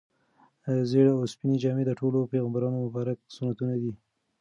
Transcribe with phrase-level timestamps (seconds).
[0.89, 3.91] ږیره او سپینې جامې د ټولو پیغمبرانو مبارک سنتونه دي.